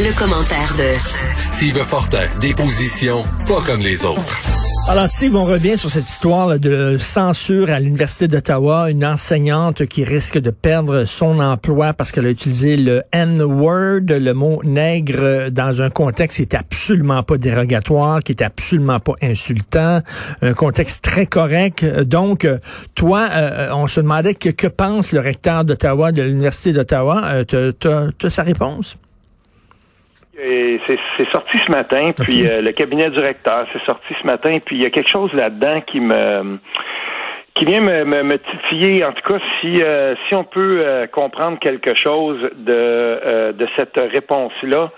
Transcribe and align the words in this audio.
Le, 0.00 0.12
commentaire 0.18 0.74
de 0.76 0.92
Steve 1.36 1.82
Fortin, 1.84 2.26
des 2.40 2.54
positions 2.54 3.24
pas 3.46 3.60
comme 3.62 3.80
les 3.80 4.04
autres. 4.04 4.67
Alors, 4.90 5.06
Steve, 5.06 5.36
on 5.36 5.44
revient 5.44 5.76
sur 5.76 5.90
cette 5.90 6.08
histoire 6.08 6.58
de 6.58 6.96
censure 6.98 7.68
à 7.68 7.78
l'Université 7.78 8.26
d'Ottawa, 8.26 8.90
une 8.90 9.04
enseignante 9.04 9.84
qui 9.84 10.02
risque 10.02 10.38
de 10.38 10.48
perdre 10.48 11.04
son 11.04 11.40
emploi 11.40 11.92
parce 11.92 12.10
qu'elle 12.10 12.24
a 12.24 12.30
utilisé 12.30 12.78
le 12.78 13.02
N-word, 13.12 14.06
le 14.08 14.32
mot 14.32 14.62
nègre, 14.64 15.50
dans 15.50 15.82
un 15.82 15.90
contexte 15.90 16.38
qui 16.38 16.42
est 16.42 16.54
absolument 16.54 17.22
pas 17.22 17.36
dérogatoire, 17.36 18.20
qui 18.20 18.32
est 18.32 18.42
absolument 18.42 18.98
pas 18.98 19.12
insultant, 19.20 20.00
un 20.40 20.54
contexte 20.54 21.04
très 21.04 21.26
correct. 21.26 21.84
Donc, 21.84 22.48
toi, 22.94 23.28
euh, 23.30 23.68
on 23.74 23.88
se 23.88 24.00
demandait 24.00 24.36
que, 24.36 24.68
pense 24.68 25.12
le 25.12 25.20
recteur 25.20 25.66
d'Ottawa, 25.66 26.12
de 26.12 26.22
l'Université 26.22 26.72
d'Ottawa. 26.72 27.44
Euh, 27.52 28.12
tu 28.18 28.30
sa 28.30 28.42
réponse? 28.42 28.96
C'est 30.38 31.30
sorti 31.32 31.58
ce 31.66 31.72
matin, 31.72 32.12
puis 32.16 32.46
euh, 32.46 32.62
le 32.62 32.70
cabinet 32.70 33.10
du 33.10 33.18
recteur, 33.18 33.66
c'est 33.72 33.84
sorti 33.84 34.14
ce 34.20 34.24
matin, 34.24 34.52
puis 34.64 34.76
il 34.76 34.82
y 34.82 34.86
a 34.86 34.90
quelque 34.90 35.10
chose 35.10 35.32
là-dedans 35.32 35.80
qui 35.80 36.00
me 36.00 36.58
qui 37.54 37.64
vient 37.64 37.80
me, 37.80 38.04
me, 38.04 38.38
titiller, 38.38 39.04
en 39.04 39.12
tout 39.12 39.32
cas, 39.32 39.40
si 39.60 39.82
euh, 39.82 40.14
si 40.28 40.36
on 40.36 40.44
peut 40.44 40.80
euh, 40.80 41.08
comprendre 41.08 41.58
quelque 41.58 41.92
chose 41.96 42.38
de 42.54 43.52
de 43.52 43.68
cette 43.74 43.98
réponse-là, 43.98 44.92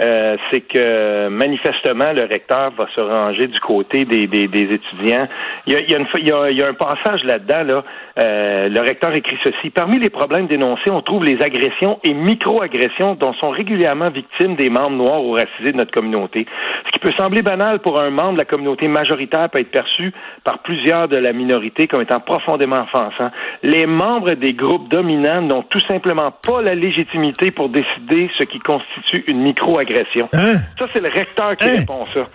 euh, 0.00 0.36
c'est 0.50 0.62
que 0.62 1.28
manifestement 1.28 2.12
le 2.14 2.22
recteur 2.22 2.70
va 2.78 2.86
se 2.94 3.00
ranger 3.00 3.46
du 3.46 3.60
côté 3.60 4.06
des, 4.06 4.26
des, 4.26 4.46
étudiants. 4.46 5.28
Il 5.66 5.74
y, 5.74 5.76
a, 5.76 5.80
il, 5.80 5.90
y 5.90 5.94
a 6.32 6.50
il, 6.50 6.58
y 6.58 6.62
a, 6.62 6.68
un 6.68 6.74
passage 6.74 7.22
là-dedans. 7.24 7.62
Là, 7.62 7.84
euh, 8.18 8.68
le 8.70 8.80
recteur 8.80 9.14
écrit 9.14 9.36
ceci. 9.44 9.68
Parmi 9.68 9.98
les 9.98 10.08
problèmes 10.08 10.46
dénoncés, 10.46 10.90
on 10.90 11.02
trouve 11.02 11.24
les 11.24 11.42
agressions 11.42 11.98
et 12.04 12.14
micro-agressions 12.14 13.16
dont 13.16 13.34
sont 13.34 13.50
régulièrement 13.50 14.08
victimes 14.08 14.56
des 14.56 14.70
membres 14.70 14.96
noirs 14.96 15.22
ou 15.22 15.32
racisés 15.32 15.72
de 15.72 15.76
notre 15.76 15.92
communauté. 15.92 16.46
Ce 16.86 16.90
qui 16.92 16.98
peut 16.98 17.12
sembler 17.18 17.42
banal 17.42 17.80
pour 17.80 18.00
un 18.00 18.10
membre 18.10 18.32
de 18.32 18.38
la 18.38 18.44
communauté 18.46 18.88
majoritaire 18.88 19.50
peut 19.50 19.60
être 19.60 19.70
perçu 19.70 20.12
par 20.42 20.60
plusieurs 20.60 21.08
de 21.08 21.16
la 21.16 21.34
minorité 21.34 21.86
comme 21.86 22.00
étant 22.00 22.20
profondément 22.20 22.84
offensant. 22.84 23.30
Les 23.62 23.84
membres 23.84 24.32
des 24.32 24.54
groupes 24.54 24.88
dominants 24.88 25.42
n'ont 25.42 25.62
tout 25.64 25.80
simplement 25.80 26.30
pas 26.30 26.62
la 26.62 26.74
légitimité 26.74 27.50
pour 27.50 27.68
décider 27.68 28.30
ce 28.38 28.44
qui 28.44 28.58
constitue 28.58 29.24
une 29.26 29.42
micro 29.42 29.81
agression. 29.82 30.28
Hein? 30.32 30.54
Ça, 30.78 30.86
c'est 30.94 31.02
le 31.02 31.08
recteur 31.08 31.56
qui 31.56 31.68
hein? 31.68 31.80
répond 31.80 32.06
ça. 32.14 32.28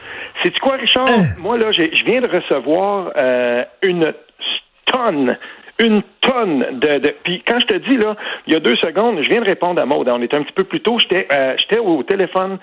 C'est 0.44 0.58
quoi, 0.60 0.76
Richard? 0.76 1.10
Hein? 1.10 1.36
Moi, 1.40 1.58
là, 1.58 1.72
je 1.72 2.04
viens 2.06 2.22
de 2.22 2.30
recevoir 2.30 3.12
euh, 3.16 3.64
une 3.84 4.14
tonne 4.86 5.38
une 5.80 6.02
tonne 6.22 6.80
de, 6.80 7.00
de, 7.00 7.14
Puis 7.24 7.44
quand 7.48 7.60
je 7.60 7.66
te 7.68 7.76
dis, 7.76 7.98
là, 7.98 8.16
il 8.48 8.54
y 8.54 8.56
a 8.56 8.60
deux 8.60 8.76
secondes, 8.78 9.22
je 9.22 9.30
viens 9.30 9.42
de 9.42 9.48
répondre 9.48 9.82
à 9.82 9.86
Maud. 9.86 10.10
On 10.10 10.22
était 10.22 10.36
un 10.36 10.44
petit 10.44 10.54
peu 10.54 10.64
plus 10.64 10.82
tôt. 10.82 10.98
J'étais 11.00 11.28
euh, 11.32 11.56
j'étais 11.58 11.80
au 11.80 12.02
téléphone 12.04 12.58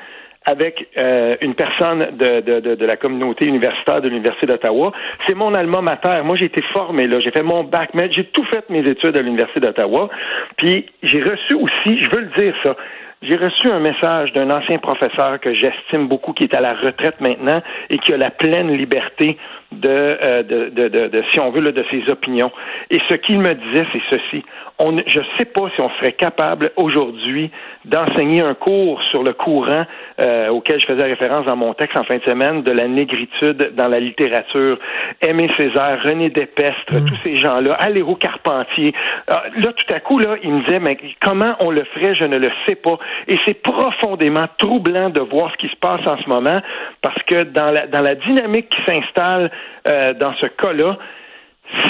avec 0.47 0.89
euh, 0.97 1.37
une 1.41 1.55
personne 1.55 2.17
de, 2.19 2.41
de, 2.41 2.61
de, 2.61 2.75
de, 2.75 2.87
la 2.87 2.97
communauté 2.97 3.47
universitaire 3.47 4.03
de 4.03 4.09
l'Université 4.09 4.47
d'Ottawa. 4.47 4.93
C'est 5.27 5.35
mon 5.35 5.55
alma 5.55 5.81
mater. 5.81 6.21
Moi, 6.23 6.37
j'ai 6.37 6.47
été 6.47 6.63
formé 6.75 7.07
là. 7.07 7.19
J'ai 7.21 7.31
fait 7.31 7.43
mon 7.43 7.65
bac, 7.65 7.91
mais 7.95 8.11
j'ai 8.13 8.25
tout 8.25 8.45
fait 8.53 8.69
mes 8.69 8.81
études 8.81 9.17
à 9.17 9.23
l'Université 9.23 9.61
d'Ottawa. 9.61 10.11
Puis 10.59 10.87
j'ai 11.03 11.23
reçu 11.23 11.55
aussi, 11.55 12.03
je 12.03 12.11
veux 12.11 12.23
le 12.23 12.31
dire 12.37 12.55
ça, 12.63 12.77
j'ai 13.27 13.37
reçu 13.37 13.71
un 13.71 13.81
message 13.81 14.33
d'un 14.33 14.51
ancien 14.51 14.79
professeur 14.79 15.41
que 15.41 15.55
j'estime 15.55 16.09
beaucoup, 16.09 16.33
qui 16.33 16.45
est 16.45 16.55
à 16.55 16.61
la 16.61 16.75
retraite 16.75 17.21
maintenant 17.21 17.63
et 17.89 17.99
qui 17.99 18.13
a 18.13 18.17
la 18.17 18.31
pleine 18.31 18.71
liberté 18.77 19.39
de, 19.75 19.89
euh, 19.89 20.43
de, 20.43 20.69
de, 20.71 20.89
de, 21.09 21.25
si 21.31 21.41
on 21.41 21.51
veut, 21.51 21.61
là, 21.61 21.73
de 21.73 21.85
ses 21.91 22.11
opinions. 22.11 22.51
Et 22.91 22.99
ce 23.09 23.15
qu'il 23.17 23.39
me 23.39 23.55
disait, 23.55 23.87
c'est 23.93 24.03
ceci. 24.11 24.45
On, 24.81 24.97
je 25.07 25.21
ne 25.21 25.25
sais 25.39 25.45
pas 25.45 25.71
si 25.75 25.81
on 25.81 25.91
serait 26.01 26.13
capable 26.13 26.73
aujourd'hui 26.77 27.51
d'enseigner 27.85 28.43
un 28.43 28.55
cours 28.55 29.01
sur 29.11 29.23
le 29.23 29.33
courant 29.33 29.85
euh, 30.21 30.49
auquel 30.49 30.81
je 30.81 30.87
faisais 30.87 31.05
référence 31.05 31.47
dans 31.47 31.55
mon 31.55 31.75
texte 31.75 31.97
en 31.97 32.03
fin 32.03 32.17
de 32.17 32.23
semaine 32.23 32.63
de 32.63 32.73
la 32.73 32.89
négritude 32.89 33.73
dans 33.77 33.87
la 33.87 34.01
littérature. 34.01 34.79
Aimé 35.25 35.49
Césaire, 35.57 36.01
René 36.05 36.31
Despestre, 36.31 36.95
Mm. 37.01 37.05
tous 37.07 37.17
ces 37.23 37.37
gens-là, 37.37 37.75
Aléro 37.75 38.17
Carpentier. 38.17 38.93
Euh, 39.31 39.35
là, 39.57 39.73
tout 39.73 39.95
à 39.95 40.01
coup, 40.01 40.19
là, 40.19 40.37
il 40.43 40.51
me 40.53 40.63
disait, 40.65 40.81
mais 40.81 40.97
comment 41.21 41.55
on 41.61 41.71
le 41.71 41.85
ferait, 41.85 42.15
je 42.15 42.25
ne 42.25 42.39
le 42.39 42.51
sais 42.67 42.75
pas. 42.75 42.99
Et 43.29 43.37
c'est 43.47 43.63
profondément 43.63 44.47
troublant 44.59 45.11
de 45.11 45.21
voir 45.21 45.51
ce 45.53 45.57
qui 45.59 45.69
se 45.69 45.77
passe 45.77 46.07
en 46.07 46.17
ce 46.19 46.29
moment, 46.29 46.61
parce 47.03 47.23
que 47.27 47.45
dans 47.45 47.71
la, 47.71 47.87
dans 47.87 48.03
la 48.03 48.15
dynamique 48.15 48.69
qui 48.69 48.81
s'installe 48.87 49.51
euh, 49.89 50.13
dans 50.15 50.35
ce 50.35 50.47
cas-là, 50.47 50.99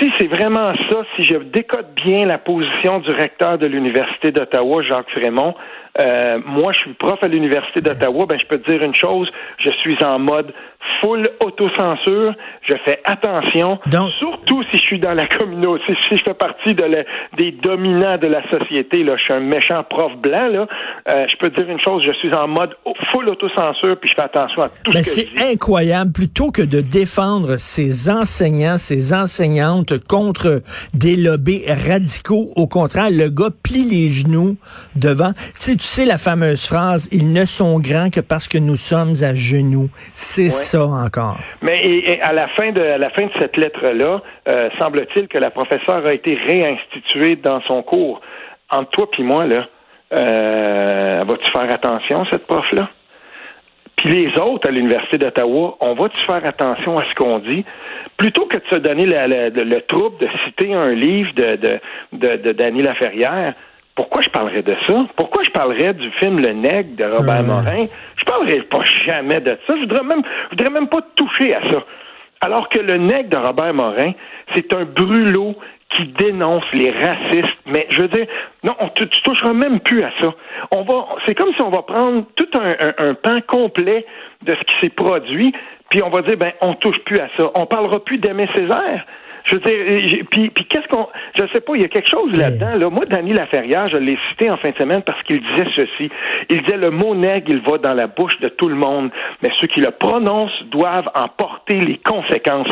si 0.01 0.11
c'est 0.19 0.29
vraiment 0.29 0.73
ça, 0.91 1.03
si 1.17 1.25
je 1.25 1.37
décode 1.37 1.95
bien 1.95 2.25
la 2.25 2.39
position 2.39 3.01
du 3.01 3.11
recteur 3.11 3.59
de 3.59 3.67
l'Université 3.67 4.33
d'Ottawa, 4.33 4.83
Jacques 4.83 5.11
Frémont, 5.11 5.55
euh, 6.01 6.39
moi, 6.45 6.73
je 6.73 6.79
suis 6.81 6.93
prof 6.95 7.19
à 7.23 7.29
l'Université 7.29 7.81
d'Ottawa, 7.81 8.27
ben, 8.27 8.39
je 8.41 8.47
peux 8.47 8.59
te 8.59 8.71
dire 8.71 8.83
une 8.83 8.95
chose, 8.95 9.29
je 9.59 9.71
suis 9.83 9.97
en 10.05 10.19
mode 10.19 10.53
full 11.01 11.23
autocensure, 11.41 12.35
je 12.69 12.75
fais 12.85 13.01
attention, 13.05 13.79
Donc- 13.87 14.11
surtout 14.19 14.63
si 14.65 14.77
je 14.79 14.83
suis 14.83 14.99
dans 14.99 15.15
la 15.15 15.27
communauté, 15.27 15.85
si 16.09 16.17
je 16.17 16.23
fais 16.23 16.35
partie 16.35 16.75
de 16.75 16.85
la- 16.85 17.05
des 17.37 17.53
dominants 17.53 18.19
de 18.19 18.27
la 18.27 18.43
société, 18.51 19.03
là, 19.03 19.17
je 19.17 19.23
suis 19.23 19.33
un 19.33 19.41
méchant 19.41 19.83
prof 19.89 20.13
blanc, 20.17 20.49
là, 20.49 20.67
euh, 21.09 21.27
je 21.31 21.37
peux 21.37 21.51
te 21.51 21.61
dire 21.63 21.71
une 21.71 21.81
chose, 21.81 22.03
je 22.05 22.13
suis 22.19 22.33
en 22.35 22.49
mode 22.49 22.75
full 23.13 23.29
autocensure, 23.29 23.97
puis 23.99 24.11
je 24.11 24.15
fais 24.15 24.23
attention 24.23 24.63
à 24.63 24.69
tout 24.69 24.93
Ben, 24.93 25.03
ce 25.03 25.05
que 25.05 25.11
c'est 25.11 25.27
je 25.29 25.37
dis. 25.37 25.53
incroyable. 25.53 26.13
Plutôt 26.13 26.51
que 26.51 26.63
de 26.63 26.81
défendre 26.81 27.57
ses 27.57 28.11
enseignants, 28.11 28.77
ses 28.79 29.15
enseignantes 29.15 29.99
contre 30.07 30.61
des 30.93 31.17
lobbies 31.17 31.63
radicaux, 31.89 32.51
au 32.57 32.67
contraire, 32.67 33.09
le 33.11 33.29
gars 33.31 33.51
plie 33.63 33.85
les 33.85 34.11
genoux 34.11 34.57
devant. 34.97 35.33
Tu 35.35 35.41
sais, 35.61 35.77
tu 35.85 35.91
sais 36.01 36.07
la 36.07 36.17
fameuse 36.19 36.67
phrase, 36.67 37.09
ils 37.13 37.31
ne 37.33 37.45
sont 37.45 37.79
grands 37.79 38.09
que 38.11 38.21
parce 38.21 38.49
que 38.49 38.57
nous 38.59 38.77
sommes 38.77 39.15
à 39.23 39.35
genoux. 39.35 39.91
C'est 40.15 40.49
ça 40.51 40.85
encore. 40.85 41.37
Mais 41.63 41.77
et- 41.79 42.13
et 42.13 42.23
à 42.23 42.33
la 42.33 42.49
fin 42.49 42.73
de 42.73 42.81
à 42.81 42.99
la 42.99 43.11
fin 43.11 43.25
de 43.27 43.31
cette 43.39 43.57
lettre-là, 43.59 44.23
euh, 44.49 44.69
semble-t-il 44.81 45.29
que 45.29 45.39
la 45.39 45.51
professeure 45.51 46.07
a 46.07 46.13
été 46.15 46.35
réinstituée 46.35 47.37
dans 47.37 47.61
son 47.63 47.83
cours. 47.83 48.21
Entre 48.71 48.91
toi 48.91 49.11
puis 49.11 49.23
moi, 49.23 49.47
là, 49.47 49.67
euh, 50.15 51.25
vas-tu 51.29 51.51
faire 51.51 51.73
attention, 51.73 52.25
cette 52.31 52.47
prof-là? 52.47 52.89
Puis 53.97 54.09
les 54.11 54.41
autres 54.41 54.69
à 54.69 54.73
l'Université 54.73 55.19
d'Ottawa, 55.19 55.77
on 55.81 55.95
va-tu 55.95 56.21
faire 56.25 56.45
attention 56.47 56.99
à 56.99 57.05
ce 57.09 57.15
qu'on 57.15 57.39
dit? 57.41 57.65
Plutôt 58.17 58.47
que 58.47 58.57
de 58.57 58.63
se 58.71 58.77
donner 58.77 59.07
la- 59.07 59.27
la- 59.29 59.51
le, 59.51 59.65
le 59.65 59.81
trouble 59.83 60.17
de 60.19 60.29
citer 60.45 60.75
un 60.75 60.91
livre 60.93 61.31
de, 61.35 61.57
de, 61.57 61.81
de, 62.13 62.37
de 62.37 62.53
Danny 62.53 62.83
Laferrière, 62.83 63.55
pourquoi 63.95 64.23
je 64.23 64.29
parlerais 64.29 64.63
de 64.63 64.75
ça? 64.89 65.07
Pourquoi 65.17 65.43
je 65.45 65.51
parlerais 65.51 65.95
du 65.95 66.11
film 66.13 66.41
Le 66.41 66.53
Nègre 66.53 66.97
de 66.97 67.05
Robert. 67.05 67.43
Morin? 67.43 67.87
Je 68.17 68.25
parlerais 68.25 68.63
pas 68.63 68.83
jamais 69.07 69.41
de 69.41 69.57
ça. 69.67 69.75
Je 69.77 69.81
voudrais 69.81 70.03
même, 70.03 70.23
je 70.45 70.51
voudrais 70.51 70.71
même 70.71 70.89
pas 70.89 71.01
toucher 71.15 71.55
à 71.55 71.61
ça. 71.73 71.85
Alors 72.41 72.69
que 72.69 72.81
le 72.81 72.99
Nègre 72.99 73.31
de 73.31 73.37
Robert 73.37 73.73
Morin, 73.73 74.13
c'est 74.55 74.75
un 74.75 74.85
brûlot 74.85 75.55
qui 75.97 76.07
dénonce 76.09 76.65
les 76.73 76.91
racistes. 76.91 77.63
Mais 77.67 77.87
je 77.91 78.03
veux 78.03 78.09
dire, 78.09 78.27
non, 78.65 78.75
on, 78.81 78.89
tu, 78.89 79.09
tu 79.09 79.23
toucheras 79.23 79.53
même 79.53 79.79
plus 79.81 80.03
à 80.03 80.11
ça. 80.21 80.35
On 80.73 80.83
va, 80.83 81.07
c'est 81.27 81.35
comme 81.37 81.55
si 81.55 81.63
on 81.63 81.71
va 81.71 81.83
prendre 81.83 82.25
tout 82.35 82.49
un, 82.59 82.75
un, 82.81 83.11
un 83.11 83.15
pan 83.15 83.39
complet 83.47 84.05
de 84.43 84.55
ce 84.55 84.61
qui 84.65 84.75
s'est 84.83 84.91
produit, 84.91 85.55
puis 85.91 86.03
on 86.03 86.11
va 86.11 86.23
dire, 86.23 86.37
ben, 86.37 86.53
on 86.63 86.75
touche 86.75 86.99
plus 87.05 87.19
à 87.19 87.29
ça. 87.37 87.51
On 87.55 87.67
parlera 87.67 88.05
plus 88.05 88.19
d'Aimé 88.19 88.49
Césaire. 88.57 89.07
Je 89.45 89.55
veux 89.57 89.61
dire, 89.61 90.09
j'ai- 90.09 90.25
puis, 90.25 90.49
puis 90.51 90.65
qu'est-ce 90.65 90.89
qu'on, 90.89 91.07
je 91.39 91.43
sais 91.53 91.61
pas, 91.61 91.73
il 91.77 91.83
y 91.83 91.85
a 91.85 91.89
quelque 91.89 92.09
chose 92.09 92.33
là-dedans. 92.39 92.77
Là. 92.79 92.89
Moi, 92.91 93.05
Danny 93.07 93.33
Laferrière, 93.35 93.87
je 93.89 93.99
l'ai 93.99 94.17
cité 94.31 94.51
en 94.51 94.57
fin 94.57 94.71
de 94.71 94.77
semaine 94.77 95.03
parce 95.03 95.23
qu'il 95.25 95.41
disait 95.41 95.69
ceci. 95.77 96.11
Il 96.51 96.63
disait 96.63 96.79
le 96.79 96.91
mot 96.91 97.15
nègre, 97.15 97.47
il 97.51 97.61
va 97.61 97.77
dans 97.79 97.93
la 97.95 98.07
bouche 98.07 98.39
de 98.41 98.49
tout 98.49 98.69
le 98.69 98.75
monde, 98.75 99.11
mais 99.43 99.51
ceux 99.61 99.67
qui 99.67 99.81
le 99.81 99.91
prononcent 99.91 100.63
doivent 100.71 101.11
en 101.15 101.29
porter 101.29 101.79
les 101.81 101.99
conséquences. 101.99 102.69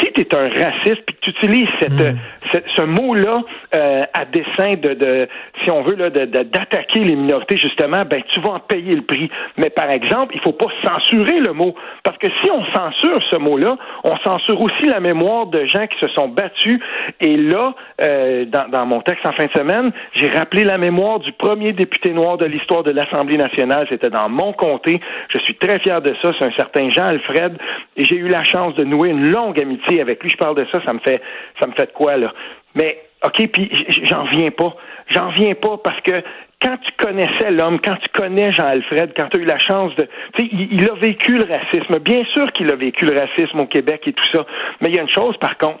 Si 0.00 0.12
tu 0.12 0.20
es 0.20 0.34
un 0.34 0.48
raciste 0.48 1.02
puis 1.06 1.16
que 1.16 1.20
tu 1.22 1.30
utilises 1.30 1.68
cette, 1.80 2.00
euh, 2.00 2.12
cette- 2.52 2.66
ce 2.76 2.82
mot-là 2.82 3.42
euh, 3.74 4.04
à 4.14 4.24
dessein 4.26 4.70
de, 4.80 4.94
de, 4.94 5.28
si 5.64 5.70
on 5.70 5.82
veut, 5.82 5.96
là, 5.96 6.10
de, 6.10 6.24
de- 6.24 6.42
d'attaquer 6.44 7.00
les 7.00 7.16
minorités 7.16 7.56
justement, 7.56 8.04
ben 8.08 8.22
tu 8.28 8.40
vas 8.40 8.50
en 8.50 8.60
payer 8.60 8.94
le 8.94 9.02
prix. 9.02 9.28
Mais 9.58 9.70
par 9.70 9.90
exemple, 9.90 10.34
il 10.36 10.40
faut 10.40 10.52
pas 10.52 10.66
censurer 10.84 11.40
le 11.40 11.52
mot 11.52 11.74
parce 12.04 12.16
que 12.18 12.28
si 12.42 12.50
on 12.50 12.64
censure 12.72 13.18
ce 13.30 13.36
mot-là, 13.36 13.76
on 14.04 14.16
censure 14.18 14.60
aussi 14.60 14.86
la 14.86 15.00
mémoire 15.00 15.46
de 15.46 15.64
gens 15.66 15.86
qui 15.86 15.95
se 16.00 16.08
sont 16.08 16.28
battus. 16.28 16.78
Et 17.20 17.36
là, 17.36 17.74
euh, 18.00 18.44
dans, 18.46 18.68
dans 18.68 18.86
mon 18.86 19.00
texte 19.00 19.26
en 19.26 19.32
fin 19.32 19.46
de 19.46 19.52
semaine, 19.52 19.92
j'ai 20.14 20.28
rappelé 20.28 20.64
la 20.64 20.78
mémoire 20.78 21.18
du 21.20 21.32
premier 21.32 21.72
député 21.72 22.12
noir 22.12 22.36
de 22.36 22.46
l'histoire 22.46 22.82
de 22.82 22.90
l'Assemblée 22.90 23.36
nationale. 23.36 23.86
C'était 23.88 24.10
dans 24.10 24.28
mon 24.28 24.52
comté. 24.52 25.00
Je 25.28 25.38
suis 25.38 25.56
très 25.56 25.78
fier 25.78 26.00
de 26.00 26.14
ça. 26.22 26.32
C'est 26.38 26.44
un 26.44 26.52
certain 26.52 26.90
Jean 26.90 27.04
Alfred. 27.04 27.56
Et 27.96 28.04
j'ai 28.04 28.16
eu 28.16 28.28
la 28.28 28.44
chance 28.44 28.74
de 28.74 28.84
nouer 28.84 29.10
une 29.10 29.30
longue 29.30 29.58
amitié 29.60 30.00
avec 30.00 30.22
lui. 30.22 30.30
Je 30.30 30.36
parle 30.36 30.56
de 30.56 30.66
ça, 30.70 30.82
ça 30.84 30.92
me 30.92 31.00
fait, 31.00 31.20
ça 31.60 31.66
me 31.66 31.72
fait 31.72 31.86
de 31.86 31.92
quoi, 31.92 32.16
là? 32.16 32.32
Mais, 32.74 33.02
OK, 33.24 33.48
puis 33.48 33.70
j'en 34.04 34.24
viens 34.24 34.50
pas. 34.50 34.76
J'en 35.08 35.30
viens 35.30 35.54
pas 35.54 35.78
parce 35.82 36.00
que 36.02 36.22
quand 36.62 36.76
tu 36.78 36.92
connaissais 36.96 37.50
l'homme, 37.50 37.80
quand 37.80 37.96
tu 37.96 38.08
connais 38.14 38.52
Jean-Alfred, 38.52 39.12
quand 39.16 39.28
tu 39.28 39.38
as 39.38 39.42
eu 39.42 39.44
la 39.44 39.58
chance 39.58 39.94
de... 39.96 40.08
Tu 40.34 40.44
sais, 40.44 40.48
il, 40.52 40.72
il 40.72 40.90
a 40.90 40.94
vécu 40.94 41.36
le 41.36 41.44
racisme. 41.44 41.98
Bien 41.98 42.24
sûr 42.32 42.50
qu'il 42.52 42.70
a 42.72 42.76
vécu 42.76 43.04
le 43.04 43.18
racisme 43.18 43.60
au 43.60 43.66
Québec 43.66 44.02
et 44.06 44.12
tout 44.12 44.26
ça. 44.32 44.46
Mais 44.80 44.88
il 44.88 44.96
y 44.96 44.98
a 44.98 45.02
une 45.02 45.10
chose, 45.10 45.36
par 45.38 45.58
contre, 45.58 45.80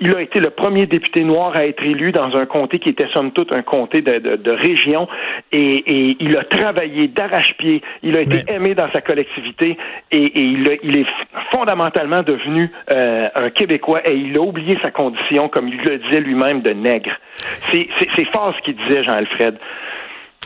il 0.00 0.14
a 0.14 0.20
été 0.20 0.40
le 0.40 0.50
premier 0.50 0.86
député 0.86 1.24
noir 1.24 1.52
à 1.56 1.66
être 1.66 1.82
élu 1.82 2.12
dans 2.12 2.36
un 2.36 2.46
comté 2.46 2.78
qui 2.78 2.90
était 2.90 3.08
somme 3.14 3.32
toute 3.32 3.52
un 3.52 3.62
comté 3.62 4.02
de, 4.02 4.36
de, 4.36 4.50
région 4.50 5.08
et, 5.52 5.76
et, 5.76 6.16
il 6.20 6.36
a 6.36 6.44
travaillé 6.44 7.08
d'arrache-pied. 7.08 7.82
Il 8.02 8.16
a 8.16 8.20
été 8.20 8.44
aimé 8.48 8.74
dans 8.74 8.90
sa 8.92 9.00
collectivité 9.00 9.76
et, 10.12 10.24
et 10.24 10.42
il, 10.42 10.78
il, 10.82 10.98
est 10.98 11.06
fondamentalement 11.52 12.22
devenu 12.22 12.70
euh, 12.92 13.28
un 13.34 13.50
Québécois 13.50 14.06
et 14.06 14.14
il 14.14 14.36
a 14.36 14.40
oublié 14.40 14.78
sa 14.82 14.90
condition, 14.90 15.48
comme 15.48 15.68
il 15.68 15.78
le 15.78 15.98
disait 15.98 16.20
lui-même, 16.20 16.60
de 16.60 16.72
nègre. 16.72 17.12
C'est 17.72 18.32
fort 18.32 18.54
ce 18.56 18.62
qu'il 18.62 18.76
disait, 18.76 19.04
Jean-Alfred. 19.04 19.58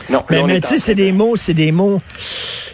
Non, 0.09 0.23
mais, 0.29 0.43
mais 0.43 0.61
tu 0.61 0.67
sais, 0.69 0.79
c'est 0.79 0.95
des 0.95 1.11
mots, 1.11 1.35
c'est 1.35 1.53
des 1.53 1.71
mots 1.71 1.99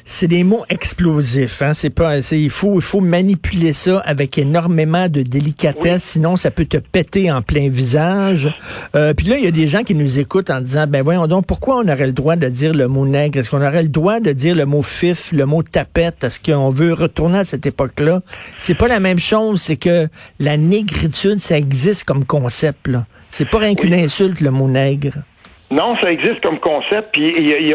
c'est 0.09 0.29
des 0.29 0.45
mots 0.45 0.63
explosifs. 0.69 1.61
Hein? 1.61 1.73
C'est 1.73 1.89
pas, 1.89 2.19
il 2.31 2.49
faut, 2.49 2.79
il 2.79 2.81
faut 2.81 3.01
manipuler 3.01 3.73
ça 3.73 3.99
avec 3.99 4.37
énormément 4.37 5.09
de 5.09 5.21
délicatesse, 5.21 6.03
sinon 6.03 6.37
ça 6.37 6.49
peut 6.49 6.65
te 6.65 6.77
péter 6.77 7.29
en 7.29 7.41
plein 7.41 7.69
visage. 7.69 8.49
Euh, 8.95 9.13
puis 9.13 9.27
là, 9.27 9.37
il 9.37 9.43
y 9.43 9.47
a 9.47 9.51
des 9.51 9.67
gens 9.67 9.83
qui 9.83 9.93
nous 9.95 10.17
écoutent 10.17 10.49
en 10.49 10.61
disant, 10.61 10.87
ben 10.87 11.03
voyons 11.03 11.27
donc, 11.27 11.45
pourquoi 11.45 11.75
on 11.75 11.87
aurait 11.89 12.07
le 12.07 12.13
droit 12.13 12.37
de 12.37 12.47
dire 12.47 12.73
le 12.73 12.87
mot 12.87 13.05
nègre? 13.05 13.39
Est-ce 13.39 13.51
qu'on 13.51 13.61
aurait 13.61 13.83
le 13.83 13.89
droit 13.89 14.21
de 14.21 14.31
dire 14.31 14.55
le 14.55 14.65
mot 14.65 14.81
fif, 14.81 15.33
le 15.33 15.45
mot 15.45 15.61
tapette? 15.61 16.23
Est-ce 16.23 16.39
qu'on 16.39 16.69
veut 16.69 16.93
retourner 16.93 17.39
à 17.39 17.45
cette 17.45 17.65
époque-là? 17.65 18.21
C'est 18.57 18.77
pas 18.77 18.87
la 18.87 19.01
même 19.01 19.19
chose. 19.19 19.61
C'est 19.61 19.75
que 19.75 20.07
la 20.39 20.55
négritude, 20.55 21.41
ça 21.41 21.57
existe 21.57 22.05
comme 22.05 22.23
concept. 22.23 22.87
Là. 22.87 23.05
C'est 23.29 23.49
pas 23.49 23.59
rien 23.59 23.75
qu'une 23.75 23.93
insulte 23.93 24.39
le 24.39 24.51
mot 24.51 24.69
nègre. 24.69 25.11
Non, 25.69 25.97
ça 26.01 26.11
existe 26.11 26.39
comme 26.41 26.59
concept, 26.59 27.09
puis 27.11 27.29
il 27.35 27.49
y 27.49 27.53
a, 27.53 27.59
y, 27.59 27.73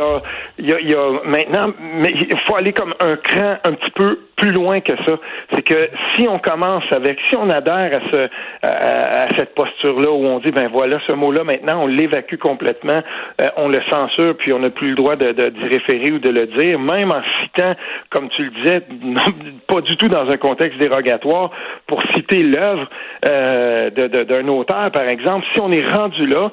a, 0.73 0.81
y, 0.81 0.95
a, 0.95 1.21
maintenant, 1.25 1.73
mais 1.79 2.15
il 2.15 2.39
faut 2.47 2.57
aller 2.57 2.73
comme 2.73 2.95
un 3.01 3.17
cran 3.17 3.57
un 3.65 3.73
petit 3.75 3.91
peu 3.91 4.19
plus 4.37 4.51
loin 4.51 4.81
que 4.81 4.97
ça. 5.05 5.19
C'est 5.53 5.63
que 5.63 5.91
si 6.15 6.27
on 6.27 6.39
commence 6.39 6.85
avec, 6.91 7.19
si 7.29 7.37
on 7.37 7.51
adhère 7.51 8.01
à 8.01 8.11
ce, 8.11 8.29
à, 8.63 9.29
cette 9.37 9.55
posture-là 9.55 10.11
où 10.11 10.25
on 10.25 10.39
dit, 10.39 10.51
ben 10.53 10.69
voilà, 10.73 11.01
ce 11.07 11.13
mot-là 11.13 11.45
maintenant, 11.45 11.83
on 11.83 11.87
l'évacue 11.87 12.37
complètement, 12.37 13.03
euh, 13.43 13.47
on 13.57 13.69
le 13.69 13.81
censure, 13.91 14.37
puis 14.39 14.55
on 14.55 14.61
n'a 14.61 14.71
plus 14.71 14.91
le 14.91 14.97
droit 14.97 15.17
de, 15.17 15.51
d'y 15.51 15.65
référer 15.65 16.13
ou 16.13 16.19
de 16.19 16.31
le 16.31 16.47
dire, 16.47 16.79
même 16.79 17.13
en 17.13 17.23
citant, 17.43 17.75
comme 18.09 18.31
tu 18.31 18.45
le 18.45 18.51
disais, 18.51 18.83
pas 19.69 19.83
du 19.83 19.99
tout 19.99 20.09
dans 20.09 20.31
un 20.31 20.39
contexte 20.39 20.79
dérogatoire, 20.79 21.51
pour 21.87 22.03
citer 22.15 22.43
l'œuvre 22.43 22.89
euh, 23.27 23.91
d'un 23.91 24.49
auteur, 24.49 24.91
par 24.93 25.09
exemple, 25.09 25.47
si 25.55 25.61
on 25.61 25.71
est 25.71 25.87
rendu 25.87 26.27
là, 26.27 26.51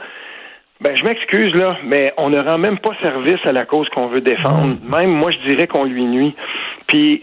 ben, 0.82 0.96
je 0.96 1.04
m'excuse, 1.04 1.54
là, 1.56 1.78
mais 1.84 2.14
on 2.18 2.30
ne 2.30 2.40
rend 2.40 2.58
même 2.58 2.80
pas 2.80 2.92
service 3.02 3.40
à 3.46 3.52
la 3.52 3.66
cause 3.66 3.90
qu'on 3.90 4.08
veut 4.08 4.22
défendre. 4.22 4.78
Même, 4.90 5.12
moi, 5.12 5.30
je 5.32 5.50
dirais 5.50 5.68
qu'on 5.68 5.84
lui 5.84 6.06
nuit. 6.06 6.36
Puis, 6.90 7.22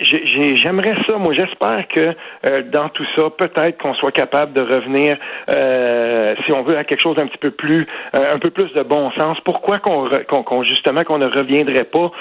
j'aimerais 0.55 0.95
ça, 1.09 1.19
moi, 1.19 1.35
j'espère 1.35 1.89
que 1.89 2.15
euh, 2.47 2.63
dans 2.71 2.89
tout 2.89 3.05
ça, 3.17 3.23
peut-être 3.37 3.83
qu'on 3.83 3.95
soit 3.95 4.13
capable 4.13 4.53
de 4.53 4.61
revenir, 4.61 5.17
euh, 5.51 6.37
si 6.45 6.53
on 6.53 6.63
veut, 6.63 6.79
à 6.79 6.85
quelque 6.85 7.03
chose 7.03 7.17
d'un 7.17 7.27
petit 7.27 7.39
peu 7.39 7.51
plus, 7.51 7.85
euh, 8.15 8.33
un 8.33 8.39
peu 8.39 8.51
plus 8.51 8.73
de 8.75 8.83
bon 8.85 9.11
sens. 9.19 9.39
Pourquoi 9.45 9.81
qu'on, 9.81 10.09
qu'on, 10.29 10.63
justement, 10.63 11.03
qu'on 11.03 11.19
ne 11.19 11.27
reviendrait 11.27 11.85
pas 11.85 12.13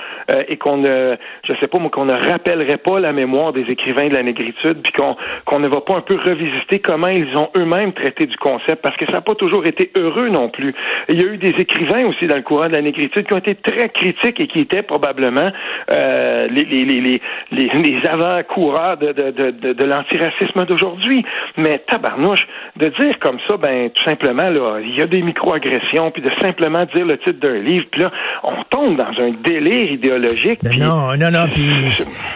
et 0.47 0.57
qu'on 0.57 0.77
ne, 0.77 1.15
je 1.47 1.53
sais 1.59 1.67
pas, 1.67 1.77
moi, 1.77 1.91
qu'on 1.91 2.05
ne 2.05 2.13
rappellerait 2.13 2.77
pas 2.77 2.99
la 2.99 3.13
mémoire 3.13 3.53
des 3.53 3.69
écrivains 3.69 4.07
de 4.07 4.15
la 4.15 4.23
négritude, 4.23 4.81
puis 4.81 4.91
qu'on, 4.93 5.15
qu'on 5.45 5.59
ne 5.59 5.67
va 5.67 5.81
pas 5.81 5.97
un 5.97 6.01
peu 6.01 6.17
revisiter 6.17 6.79
comment 6.79 7.09
ils 7.09 7.37
ont 7.37 7.49
eux-mêmes 7.59 7.93
traité 7.93 8.25
du 8.25 8.37
concept, 8.37 8.81
parce 8.81 8.97
que 8.97 9.05
ça 9.05 9.13
n'a 9.13 9.21
pas 9.21 9.35
toujours 9.35 9.67
été 9.67 9.91
heureux 9.95 10.29
non 10.29 10.49
plus. 10.49 10.73
Il 11.09 11.21
y 11.21 11.23
a 11.23 11.27
eu 11.27 11.37
des 11.37 11.53
écrivains 11.59 12.07
aussi 12.07 12.25
dans 12.25 12.37
le 12.37 12.41
courant 12.41 12.67
de 12.67 12.73
la 12.73 12.81
négritude 12.81 13.27
qui 13.27 13.33
ont 13.33 13.37
été 13.37 13.53
très 13.53 13.89
critiques 13.89 14.39
et 14.39 14.47
qui 14.47 14.61
étaient 14.61 14.81
probablement 14.81 15.51
euh, 15.91 16.47
les, 16.47 16.63
les, 16.63 16.85
les, 16.85 17.21
les, 17.51 17.67
les 17.83 18.07
avant-coureurs 18.07 18.97
de, 18.97 19.11
de, 19.11 19.31
de, 19.31 19.73
de 19.73 19.83
l'antiracisme 19.83 20.65
d'aujourd'hui. 20.65 21.25
Mais 21.57 21.83
tabarnouche, 21.87 22.47
de 22.77 22.87
dire 22.99 23.19
comme 23.19 23.37
ça, 23.47 23.57
ben 23.57 23.89
tout 23.89 24.03
simplement, 24.03 24.49
là, 24.49 24.79
il 24.81 24.95
y 24.97 25.01
a 25.01 25.07
des 25.07 25.21
micro-agressions, 25.21 26.11
puis 26.11 26.21
de 26.21 26.31
simplement 26.41 26.85
dire 26.93 27.05
le 27.05 27.17
titre 27.17 27.39
d'un 27.39 27.59
livre, 27.59 27.85
puis 27.91 28.01
là, 28.01 28.11
on 28.43 28.63
tombe 28.69 28.97
dans 28.97 29.21
un 29.21 29.31
délire 29.43 29.91
idéologique. 29.91 30.59
Ben 30.63 30.77
non, 30.77 31.15
non, 31.17 31.31
non, 31.31 31.47
puis 31.53 31.65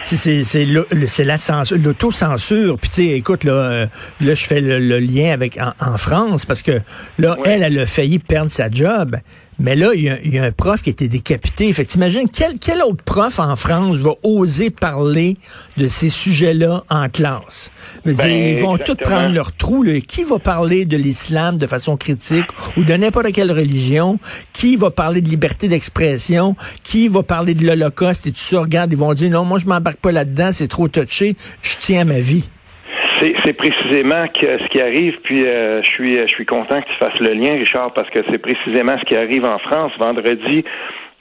c'est 0.02 1.24
la 1.24 1.36
censure, 1.36 1.78
l'autocensure. 1.82 2.78
Puis 2.78 2.90
tu 2.90 3.02
sais, 3.02 3.16
écoute, 3.16 3.44
là, 3.44 3.52
euh, 3.52 3.86
là, 4.20 4.34
je 4.34 4.46
fais 4.46 4.60
le, 4.60 4.98
lien 4.98 5.32
avec 5.32 5.58
en, 5.58 5.96
France, 5.96 6.46
parce 6.46 6.62
que 6.62 6.80
là, 7.18 7.36
elle, 7.44 7.62
elle 7.62 7.78
a 7.78 7.86
failli 7.86 8.18
perdre 8.18 8.50
sa 8.50 8.70
job 8.70 9.16
mais 9.60 9.76
là, 9.76 9.90
il 9.94 10.02
y, 10.02 10.38
a, 10.38 10.42
un 10.42 10.52
prof 10.52 10.80
qui 10.80 10.88
a 10.88 10.92
été 10.92 11.06
décapité. 11.06 11.70
Fait 11.74 11.84
t'imagines, 11.84 12.28
quel, 12.32 12.58
quel 12.58 12.80
autre 12.80 13.04
prof 13.04 13.38
en 13.38 13.56
France 13.56 13.98
va 13.98 14.12
oser 14.22 14.70
parler 14.70 15.36
de 15.76 15.86
ces 15.86 16.08
sujets-là 16.08 16.84
en 16.88 17.08
classe? 17.10 17.70
Ben, 18.06 18.16
ils 18.26 18.62
vont 18.62 18.78
tous 18.78 18.96
prendre 18.96 19.34
leur 19.34 19.52
trou. 19.52 19.84
Qui 20.08 20.24
va 20.24 20.38
parler 20.38 20.86
de 20.86 20.96
l'islam 20.96 21.58
de 21.58 21.66
façon 21.66 21.98
critique 21.98 22.46
ou 22.78 22.84
de 22.84 22.94
n'importe 22.94 23.32
quelle 23.32 23.52
religion? 23.52 24.18
Qui 24.54 24.76
va 24.76 24.90
parler 24.90 25.20
de 25.20 25.28
liberté 25.28 25.68
d'expression? 25.68 26.56
Qui 26.82 27.08
va 27.08 27.22
parler 27.22 27.52
de 27.52 27.66
l'Holocauste 27.66 28.26
et 28.26 28.32
tout 28.32 28.40
ça? 28.40 28.60
Regarde, 28.60 28.90
ils 28.92 28.98
vont 28.98 29.12
dire, 29.12 29.30
non, 29.30 29.44
moi, 29.44 29.58
je 29.58 29.66
m'embarque 29.66 29.98
pas 29.98 30.12
là-dedans, 30.12 30.50
c'est 30.54 30.68
trop 30.68 30.88
touché, 30.88 31.36
je 31.60 31.74
tiens 31.80 32.00
à 32.00 32.04
ma 32.04 32.20
vie. 32.20 32.48
C'est 33.20 33.52
précisément 33.52 34.24
ce 34.34 34.68
qui 34.68 34.80
arrive, 34.80 35.18
puis 35.22 35.44
euh, 35.44 35.82
je 35.82 35.88
suis 35.88 36.18
je 36.18 36.26
suis 36.26 36.46
content 36.46 36.80
que 36.80 36.88
tu 36.88 36.96
fasses 36.98 37.18
le 37.20 37.34
lien, 37.34 37.52
Richard, 37.54 37.92
parce 37.92 38.08
que 38.10 38.20
c'est 38.30 38.38
précisément 38.38 38.96
ce 38.98 39.04
qui 39.04 39.14
arrive 39.14 39.44
en 39.44 39.58
France. 39.58 39.92
Vendredi, 39.98 40.64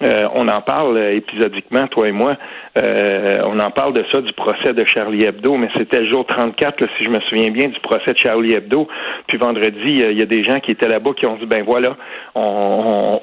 euh, 0.01 0.27
on 0.33 0.47
en 0.47 0.61
parle 0.61 0.97
euh, 0.97 1.15
épisodiquement, 1.15 1.87
toi 1.87 2.07
et 2.07 2.11
moi. 2.11 2.37
Euh, 2.77 3.41
on 3.45 3.59
en 3.59 3.69
parle 3.71 3.93
de 3.93 4.05
ça, 4.11 4.21
du 4.21 4.31
procès 4.31 4.73
de 4.73 4.85
Charlie 4.85 5.25
Hebdo, 5.25 5.57
mais 5.57 5.69
c'était 5.77 5.99
le 5.99 6.07
jour 6.07 6.25
34, 6.25 6.85
si 6.97 7.03
je 7.03 7.09
me 7.09 7.19
souviens 7.21 7.49
bien, 7.49 7.67
du 7.67 7.79
procès 7.81 8.13
de 8.13 8.17
Charlie 8.17 8.55
Hebdo. 8.55 8.87
Puis 9.27 9.37
vendredi, 9.37 9.95
il 10.09 10.17
y 10.17 10.21
a 10.21 10.25
des 10.25 10.43
gens 10.43 10.59
qui 10.61 10.71
étaient 10.71 10.87
là-bas 10.87 11.11
qui 11.17 11.25
ont 11.25 11.35
dit, 11.35 11.45
ben 11.45 11.63
voilà, 11.63 11.97
on, 12.35 13.19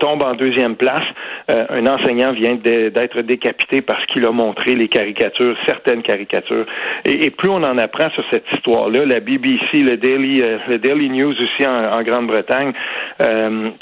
tombe 0.00 0.24
en 0.24 0.34
deuxième 0.34 0.74
place. 0.74 1.04
un 1.48 1.86
enseignant 1.86 2.32
vient 2.32 2.56
d'être 2.56 3.20
décapité 3.20 3.82
parce 3.82 4.04
qu'il 4.06 4.24
a 4.26 4.32
montré 4.32 4.74
les 4.74 4.88
caricatures, 4.88 5.56
certaines 5.66 6.02
caricatures. 6.02 6.66
Et, 7.04 7.30
plus 7.30 7.50
on 7.50 7.62
en 7.62 7.78
apprend 7.78 8.10
sur 8.10 8.24
cette 8.30 8.44
histoire-là, 8.52 9.04
la 9.04 9.20
BBC, 9.20 9.78
le 9.78 9.96
Daily, 9.96 10.42
le 10.68 10.78
Daily 10.78 11.10
News 11.10 11.32
aussi 11.32 11.68
en, 11.68 11.92
en 11.92 12.02
Grande-Bretagne, 12.02 12.72
tu 13.20 13.26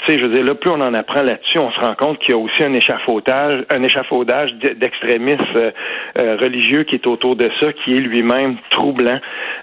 sais, 0.05 0.19
je 0.19 0.25
veux 0.25 0.33
dire, 0.35 0.43
là, 0.43 0.53
plus 0.53 0.69
on 0.69 0.81
en 0.81 0.93
apprend 0.93 1.23
là-dessus, 1.23 1.57
on 1.57 1.71
se 1.71 1.79
rend 1.79 1.95
compte 1.95 2.10
qu'il 2.15 2.31
y 2.31 2.33
a 2.33 2.37
aussi 2.37 2.63
un 2.63 2.73
échafaudage, 2.73 3.65
un 3.69 3.83
échafaudage 3.83 4.53
d'extrémistes 4.55 5.41
euh, 5.55 5.71
euh, 6.19 6.37
religieux 6.37 6.83
qui 6.83 6.95
est 6.95 7.07
autour 7.07 7.35
de 7.35 7.49
ça, 7.59 7.73
qui 7.73 7.95
est 7.95 7.99
lui-même 7.99 8.57
troublant. 8.69 9.19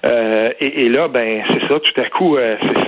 Euh, 0.07 0.53
et, 0.61 0.89
là, 0.89 1.09
ben, 1.09 1.43
c'est 1.49 1.67
ça. 1.69 1.81
Tout 1.81 2.01
à 2.01 2.05
coup, 2.09 2.37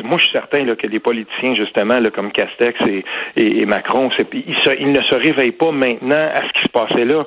moi, 0.05 0.19
je 0.19 0.23
suis 0.23 0.33
certain 0.33 0.65
là, 0.65 0.77
que 0.77 0.87
les 0.87 1.01
politiciens, 1.01 1.55
justement, 1.55 1.99
là, 2.01 2.11
comme 2.11 2.33
Castex 2.33 2.79
et, 2.87 3.05
et, 3.37 3.67
Macron, 3.67 4.11
ils, 4.33 4.57
ils 4.81 4.93
ne 4.93 5.03
se 5.03 5.15
réveillent 5.15 5.53
pas 5.53 5.73
maintenant 5.73 6.29
à 6.35 6.43
ce 6.47 6.53
qui 6.53 6.62
se 6.62 6.69
passait 6.69 7.05
là. 7.05 7.25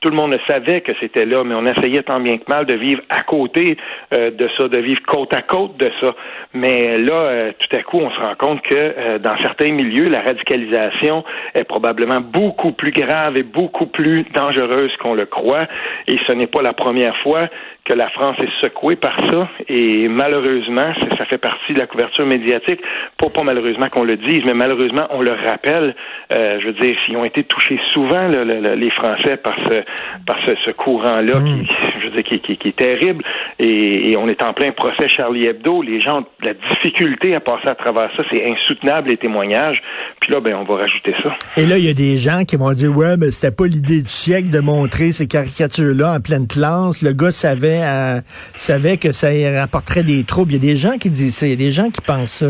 Tout 0.00 0.08
le 0.08 0.16
monde 0.16 0.30
le 0.30 0.40
savait 0.48 0.80
que 0.80 0.92
c'était 0.98 1.26
là, 1.26 1.44
mais 1.44 1.54
on 1.54 1.66
essayait 1.66 2.02
tant 2.02 2.20
bien 2.20 2.38
que 2.38 2.44
mal 2.48 2.64
de 2.64 2.74
vivre 2.74 3.02
à 3.10 3.22
côté 3.22 3.76
euh, 4.14 4.30
de 4.30 4.48
ça, 4.56 4.66
de 4.66 4.78
vivre 4.78 5.00
côte 5.06 5.34
à 5.34 5.42
côte 5.42 5.76
de 5.76 5.90
ça. 6.00 6.14
Mais 6.54 6.96
là, 6.96 7.12
euh, 7.12 7.52
tout 7.58 7.76
à 7.76 7.82
coup, 7.82 7.98
on 7.98 8.10
se 8.10 8.18
rend 8.18 8.34
compte 8.38 8.62
que 8.62 8.74
euh, 8.74 9.18
dans 9.18 9.36
certains 9.42 9.72
milieux, 9.72 10.08
la 10.08 10.22
radicalisation 10.22 11.22
est 11.54 11.64
probablement 11.64 12.22
beaucoup 12.22 12.72
plus 12.72 12.92
grave 12.92 13.36
et 13.36 13.42
beaucoup 13.42 13.86
plus 13.86 14.24
dangereuse 14.34 14.96
qu'on 15.02 15.14
le 15.14 15.26
croit. 15.26 15.66
Et 16.08 16.16
ce 16.26 16.32
n'est 16.32 16.46
pas 16.46 16.62
la 16.62 16.72
première 16.72 17.16
fois 17.18 17.48
que 17.84 17.94
la 17.94 18.08
France 18.10 18.36
est 18.40 18.62
secouée 18.62 18.96
par 18.96 19.16
ça. 19.30 19.48
Et 19.68 20.08
malheureusement, 20.08 20.92
ça 21.16 21.24
fait 21.24 21.38
partie 21.38 21.74
de 21.74 21.78
la 21.78 21.86
couverture 21.86 22.26
médiatique. 22.26 22.80
Pas, 23.18 23.28
pas 23.30 23.42
malheureusement 23.42 23.88
qu'on 23.88 24.04
le 24.04 24.16
dise, 24.16 24.42
mais 24.44 24.54
malheureusement, 24.54 25.06
on 25.10 25.22
le 25.22 25.32
rappelle. 25.32 25.94
je 26.30 26.66
veux 26.66 26.72
dire, 26.72 26.96
s'ils 27.04 27.16
ont 27.16 27.24
été 27.24 27.44
touchés 27.44 27.80
souvent, 27.92 28.28
les 28.28 28.90
Français, 28.90 29.36
par 29.36 29.54
ce, 29.66 29.82
par 30.26 30.38
ce, 30.46 30.70
courant-là 30.72 31.40
qui, 31.40 31.52
mm. 31.52 31.99
Qui, 32.22 32.34
est 32.34 32.76
terrible. 32.76 33.24
Et, 33.58 34.16
on 34.16 34.28
est 34.28 34.42
en 34.42 34.52
plein 34.52 34.72
procès 34.72 35.08
Charlie 35.08 35.46
Hebdo. 35.46 35.82
Les 35.82 36.00
gens 36.00 36.24
la 36.42 36.54
difficulté 36.54 37.34
à 37.34 37.40
passer 37.40 37.68
à 37.68 37.74
travers 37.74 38.10
ça. 38.16 38.22
C'est 38.30 38.44
insoutenable, 38.50 39.08
les 39.08 39.16
témoignages. 39.16 39.80
Puis 40.20 40.32
là, 40.32 40.40
ben, 40.40 40.54
on 40.54 40.64
va 40.64 40.80
rajouter 40.80 41.14
ça. 41.22 41.34
Et 41.56 41.66
là, 41.66 41.78
il 41.78 41.84
y 41.84 41.90
a 41.90 41.94
des 41.94 42.18
gens 42.18 42.44
qui 42.44 42.56
vont 42.56 42.72
dire, 42.72 42.94
ouais, 42.96 43.16
ben, 43.16 43.30
c'était 43.30 43.54
pas 43.54 43.66
l'idée 43.66 44.02
du 44.02 44.08
siècle 44.08 44.50
de 44.50 44.60
montrer 44.60 45.12
ces 45.12 45.26
caricatures-là 45.26 46.14
en 46.16 46.20
pleine 46.20 46.46
classe. 46.46 47.02
Le 47.02 47.12
gars 47.12 47.32
savait, 47.32 47.82
euh, 47.82 48.20
savait 48.56 48.96
que 48.96 49.12
ça 49.12 49.28
rapporterait 49.60 50.04
des 50.04 50.24
troubles. 50.24 50.52
Il 50.52 50.64
y 50.64 50.68
a 50.68 50.72
des 50.72 50.76
gens 50.76 50.98
qui 50.98 51.10
disent 51.10 51.36
ça. 51.36 51.46
Il 51.46 51.50
y 51.50 51.54
a 51.54 51.56
des 51.56 51.70
gens 51.70 51.90
qui 51.90 52.00
pensent 52.00 52.30
ça. 52.30 52.46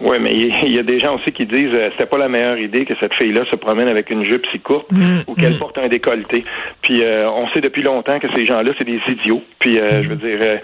Oui, 0.00 0.16
mais 0.20 0.32
il 0.32 0.74
y, 0.74 0.78
a 0.78 0.82
des 0.82 0.98
gens 0.98 1.16
aussi 1.16 1.30
qui 1.32 1.44
disent 1.44 1.74
euh, 1.74 1.90
c'était 1.92 2.06
pas 2.06 2.16
la 2.16 2.28
meilleure 2.28 2.58
idée 2.58 2.86
que 2.86 2.94
cette 3.00 3.12
fille-là 3.14 3.44
se 3.50 3.56
promène 3.56 3.86
avec 3.88 4.08
une 4.10 4.24
jupe 4.24 4.46
si 4.50 4.58
courte 4.58 4.86
Mm, 4.92 5.20
ou 5.26 5.34
qu'elle 5.34 5.54
mm. 5.54 5.58
porte 5.58 5.76
un 5.78 5.88
décolleté. 5.88 6.44
Puis 6.82 7.02
euh, 7.02 7.28
on 7.30 7.46
sait 7.48 7.60
depuis 7.60 7.82
longtemps 7.82 8.18
que 8.18 8.26
ces 8.34 8.46
gens-là, 8.46 8.72
c'est 8.78 8.86
des 8.86 9.00
idiots. 9.08 9.42
Puis 9.58 9.78
euh, 9.78 10.02
je 10.02 10.08
veux 10.08 10.16
dire, 10.16 10.38
euh, 10.40 10.56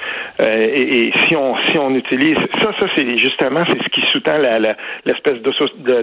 euh, 0.42 0.60
et, 0.74 1.06
et 1.08 1.12
si 1.28 1.36
on 1.36 1.54
si 1.68 1.78
on 1.78 1.94
utilise 1.94 2.36
ça, 2.62 2.70
ça 2.80 2.86
c'est 2.96 3.16
justement 3.18 3.60
c'est 3.68 3.76
ce 3.82 3.88
qui 3.90 4.00
sous-tend 4.12 4.38
la- 4.38 4.58
la- 4.58 4.76
l'espèce 5.04 5.40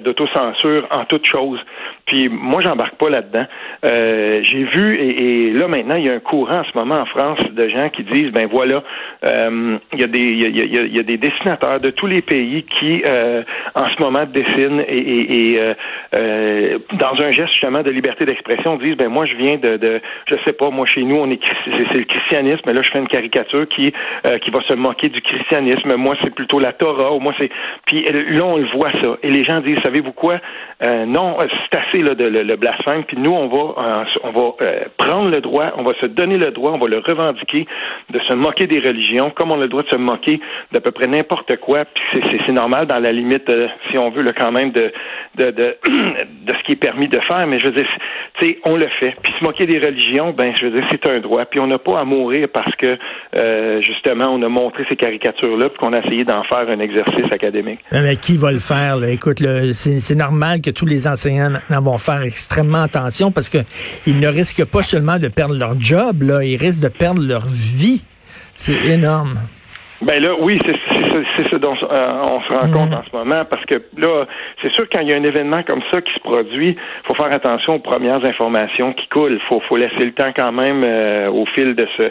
d'autocensure 0.02 0.88
en 0.92 1.06
toute 1.06 1.26
chose. 1.26 1.60
Puis 2.06 2.30
moi, 2.30 2.62
j'embarque 2.62 2.96
pas 2.96 3.10
là-dedans. 3.10 3.46
Euh, 3.86 4.42
J'ai 4.44 4.64
vu 4.66 4.96
et, 4.96 5.48
et 5.48 5.54
là 5.54 5.68
maintenant, 5.68 5.96
il 5.96 6.06
y 6.06 6.10
a 6.10 6.14
un 6.14 6.20
courant 6.20 6.60
en 6.60 6.64
ce 6.66 6.78
moment 6.78 6.96
en 7.00 7.06
France 7.06 7.40
de 7.52 7.68
gens 7.70 7.90
qui 7.90 8.04
disent 8.04 8.32
ben 8.32 8.48
voilà, 8.52 8.84
euh, 9.26 9.78
il 9.94 10.00
y 10.02 10.04
a 10.04 10.08
des 10.08 10.20
il 10.20 10.40
y 10.58 10.62
a, 10.62 10.66
y 10.66 10.78
a- 10.80 10.86
y 10.86 11.00
a 11.00 11.04
des 11.04 11.18
dessinateurs 11.18 11.80
de 11.80 11.90
tous 11.90 12.08
les 12.08 12.22
pays 12.22 12.64
qui 12.80 13.02
euh, 13.06 13.23
en 13.76 13.90
ce 13.90 14.02
moment 14.02 14.26
dessinent 14.26 14.84
et, 14.88 15.56
euh, 15.58 15.74
euh, 16.18 16.80
dans 16.94 17.22
un 17.22 17.32
geste 17.32 17.52
justement 17.54 17.82
de 17.82 17.92
liberté 17.92 18.26
d'expression 18.26 18.78
disent 18.78 18.98
ben 18.98 19.10
moi 19.10 19.26
je 19.26 19.36
viens 19.36 19.58
de, 19.58 19.78
de 19.78 20.02
je 20.28 20.36
sais 20.46 20.54
pas 20.54 20.70
moi 20.70 20.86
chez 20.86 21.04
nous 21.04 21.16
on 21.16 21.30
est 21.30 21.40
c'est 21.66 21.98
le 21.98 22.06
christianisme 22.06 22.62
mais 22.66 22.74
là 22.74 22.82
je 22.82 22.90
fais 22.92 23.00
une 23.00 23.08
caricature 23.08 23.68
qui 23.70 23.94
euh, 24.26 24.38
qui 24.40 24.52
va 24.52 24.62
se 24.68 24.74
moquer 24.74 25.10
du 25.10 25.22
christianisme. 25.22 25.96
Moi 25.96 26.16
c'est 26.24 26.34
plutôt 26.34 26.60
la 26.60 26.74
Torah 26.74 27.14
ou 27.14 27.20
moi 27.20 27.34
c'est 27.38 27.50
puis 27.86 28.06
euh, 28.10 28.24
là 28.30 28.46
on 28.46 28.58
le 28.58 28.68
voit 28.76 28.92
ça. 29.02 29.18
Et 29.24 29.30
les 29.30 29.44
gens 29.44 29.62
disent 29.62 29.80
savez-vous 29.84 30.12
quoi? 30.12 30.40
Euh, 30.86 31.06
non 31.06 31.38
euh, 31.40 31.46
c'est 31.72 31.80
assez 31.80 32.02
là 32.02 32.16
de 32.16 32.26
le, 32.26 32.56
blasphème. 32.56 33.04
Puis 33.06 33.18
nous 33.18 33.32
on 33.32 33.48
va 33.48 33.82
euh, 33.82 34.04
on 34.24 34.32
va 34.32 34.52
euh, 34.62 34.84
prendre 34.98 35.30
le 35.30 35.42
droit 35.42 35.72
on 35.78 35.84
va 35.84 35.94
se 36.00 36.06
donner 36.06 36.38
le 36.38 36.52
droit 36.52 36.72
on 36.72 36.80
va 36.80 36.88
le 36.88 37.00
revendiquer 37.00 37.66
de 38.10 38.20
se 38.20 38.34
moquer 38.34 38.68
des 38.68 38.80
religions 38.80 39.30
comme 39.30 39.52
on 39.52 39.60
a 39.60 39.64
le 39.64 39.68
droit 39.68 39.84
de 39.84 39.90
se 39.90 39.98
moquer 39.98 40.40
d'à 40.72 40.82
peu 40.82 40.92
près 40.92 41.08
n'importe 41.08 41.58
quoi. 41.58 41.86
Puis 41.86 42.22
c'est 42.46 42.52
normal 42.52 42.88
dans 42.88 43.00
la 43.00 43.12
limite 43.14 43.50
euh, 43.50 43.68
si 43.90 43.98
on 43.98 44.10
veut 44.10 44.22
là 44.22 44.34
quand 44.34 44.52
même 44.52 44.72
de 44.72 44.92
de, 45.36 45.52
de 45.52 45.78
ce 45.86 46.64
qui 46.66 46.74
est 46.74 46.78
permis 46.78 47.08
de 47.08 47.20
faire 47.22 47.48
mais 47.48 47.60
je 47.60 47.68
veux 47.68 47.74
dire 47.74 47.88
tu 48.40 48.48
sais 48.48 48.60
on 48.66 48.76
le 48.76 48.88
fait 49.00 49.16
puis 49.24 49.34
se 49.40 49.44
moquer 49.44 49.66
des 49.66 49.80
religions 49.80 50.32
ben 50.32 50.54
je 50.60 50.66
veux 50.66 50.72
dire 50.72 50.88
c'est 50.92 51.08
un 51.08 51.20
droit 51.20 51.46
puis 51.46 51.60
on 51.60 51.68
n'a 51.68 51.80
pas 51.80 52.00
à 52.00 52.04
mourir 52.04 52.48
parce 52.54 52.76
que 52.76 52.98
euh, 53.38 53.82
justement 53.82 54.26
on 54.26 54.42
a 54.42 54.50
montré 54.50 54.86
ces 54.90 54.96
caricatures 54.96 55.58
là 55.58 55.70
puis 55.70 55.78
qu'on 55.80 55.94
a 55.94 56.00
essayé 56.00 56.24
d'en 56.24 56.44
faire 56.44 56.70
un 56.70 56.80
exercice 56.80 57.32
académique 57.32 57.80
Mais 57.92 58.16
qui 58.18 58.38
va 58.38 58.52
le 58.52 58.60
faire? 58.60 59.04
Écoute, 59.04 59.44
c'est 59.74 60.16
normal 60.16 60.62
que 60.62 60.70
tous 60.70 60.86
les 60.86 61.08
enseignants 61.08 61.60
vont 61.70 61.98
faire 61.98 62.22
extrêmement 62.22 62.84
attention 62.84 63.32
parce 63.32 63.50
que 63.50 63.60
ils 64.06 64.20
ne 64.20 64.28
risquent 64.28 64.66
pas 64.66 64.84
seulement 64.84 65.20
de 65.20 65.28
perdre 65.28 65.56
leur 65.56 65.80
job, 65.80 66.24
là, 66.24 66.44
ils 66.44 66.58
risquent 66.58 66.84
de 66.84 66.90
perdre 66.90 67.22
leur 67.22 67.46
vie. 67.48 68.04
C'est 68.56 68.86
énorme. 68.86 69.40
Ben 70.06 70.22
là, 70.22 70.32
oui, 70.40 70.60
c'est 70.66 70.76
c'est 70.90 71.04
ça- 71.08 71.24
c'est 71.38 71.48
ce 71.52 71.56
dont 71.58 71.76
euh, 71.84 72.22
on 72.30 72.42
se 72.42 72.54
rend 72.54 72.70
compte 72.72 72.94
en 72.94 73.04
ce 73.10 73.16
moment, 73.16 73.44
parce 73.50 73.64
que 73.66 73.76
là, 73.98 74.26
c'est 74.62 74.72
sûr 74.74 74.86
quand 74.92 75.00
il 75.02 75.08
y 75.08 75.14
a 75.14 75.16
un 75.16 75.24
événement 75.24 75.64
comme 75.64 75.82
ça 75.92 76.02
qui 76.02 76.14
se 76.14 76.20
produit, 76.20 76.76
faut 77.08 77.16
faire 77.16 77.32
attention 77.32 77.76
aux 77.76 77.80
premières 77.80 78.24
informations 78.26 78.94
qui 78.94 79.08
coulent. 79.08 79.40
Faut, 79.48 79.62
faut 79.70 79.78
laisser 79.78 80.04
le 80.06 80.12
temps 80.12 80.32
quand 80.36 80.52
même 80.52 80.84
euh, 80.84 81.30
au 81.32 81.46
fil 81.56 81.76
de 81.76 81.88
ce 81.98 82.04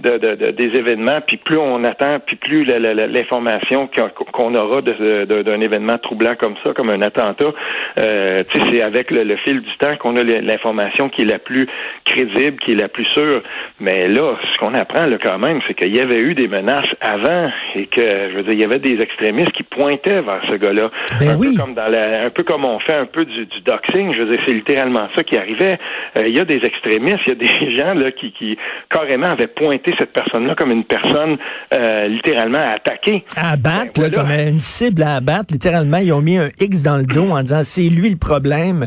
de, 0.00 0.18
de- 0.18 0.34
de- 0.36 0.50
des 0.52 0.78
événements. 0.78 1.20
Puis 1.26 1.38
plus 1.38 1.58
on 1.58 1.82
attend, 1.84 2.18
puis 2.24 2.36
plus 2.36 2.64
l'information 2.64 3.88
qu'on 4.32 4.54
aura 4.54 4.80
d'un 4.82 5.60
événement 5.60 5.98
troublant 5.98 6.34
comme 6.36 6.54
ça, 6.62 6.72
comme 6.72 6.90
un 6.90 7.02
attentat, 7.02 7.52
euh, 7.98 8.42
c'est 8.72 8.82
avec 8.82 9.10
le, 9.10 9.24
le 9.24 9.36
fil 9.36 9.60
du 9.60 9.76
temps 9.78 9.96
qu'on 9.98 10.16
a 10.16 10.22
l'information 10.22 11.08
qui 11.08 11.22
est 11.22 11.26
la 11.26 11.38
plus 11.38 11.66
crédible, 12.04 12.58
qui 12.60 12.72
est 12.72 12.80
la 12.80 12.88
plus 12.88 13.04
sûre. 13.06 13.42
Mais 13.80 14.08
là, 14.08 14.36
ce 14.52 14.58
qu'on 14.58 14.74
apprend 14.74 15.06
là 15.06 15.16
quand 15.20 15.38
même, 15.38 15.60
c'est 15.66 15.74
qu'il 15.74 15.94
y 15.94 16.00
avait 16.00 16.18
eu 16.20 16.34
des 16.34 16.48
menaces 16.48 16.86
avant 17.00 17.39
et 17.76 17.86
que, 17.86 18.00
je 18.00 18.36
veux 18.36 18.42
dire, 18.42 18.52
il 18.52 18.60
y 18.60 18.64
avait 18.64 18.78
des 18.78 18.98
extrémistes 19.00 19.52
qui 19.52 19.62
pointaient 19.62 20.20
vers 20.22 20.40
ce 20.48 20.54
gars-là. 20.56 20.90
Ben 21.18 21.30
un 21.30 21.36
oui. 21.36 21.52
peu 21.54 21.62
comme 21.62 21.74
dans 21.74 21.88
la, 21.88 22.24
un 22.26 22.30
peu 22.30 22.42
comme 22.42 22.64
on 22.64 22.78
fait 22.80 22.94
un 22.94 23.06
peu 23.06 23.24
du, 23.24 23.46
du 23.46 23.60
doxing. 23.62 24.12
Je 24.14 24.22
veux 24.22 24.30
dire, 24.32 24.40
c'est 24.46 24.54
littéralement 24.54 25.08
ça 25.16 25.22
qui 25.22 25.36
arrivait. 25.36 25.78
Euh, 26.18 26.28
il 26.28 26.36
y 26.36 26.40
a 26.40 26.44
des 26.44 26.60
extrémistes, 26.64 27.18
il 27.26 27.30
y 27.30 27.32
a 27.32 27.34
des 27.34 27.76
gens 27.78 27.94
là 27.94 28.10
qui, 28.12 28.32
qui 28.32 28.56
carrément 28.90 29.28
avaient 29.28 29.46
pointé 29.46 29.92
cette 29.98 30.12
personne-là 30.12 30.54
comme 30.54 30.70
une 30.70 30.84
personne 30.84 31.36
euh, 31.74 32.08
littéralement 32.08 32.58
à 32.58 32.74
attaquer. 32.74 33.24
À 33.36 33.52
abattre, 33.52 34.00
Ben, 34.00 34.10
voilà. 34.10 34.16
comme 34.16 34.30
une 34.30 34.60
cible 34.60 35.02
à 35.02 35.16
abattre, 35.16 35.52
littéralement, 35.52 35.98
ils 35.98 36.12
ont 36.12 36.22
mis 36.22 36.38
un 36.38 36.48
X 36.60 36.82
dans 36.82 36.96
le 36.96 37.04
dos 37.04 37.30
en 37.30 37.42
disant 37.42 37.60
c'est 37.62 37.88
lui 37.88 38.10
le 38.10 38.16
problème. 38.16 38.86